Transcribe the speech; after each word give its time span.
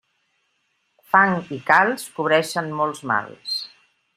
Fang 1.11 1.35
i 1.57 1.59
calç 1.69 2.07
cobreixen 2.17 2.73
molts 2.81 3.05
mals. 3.13 3.61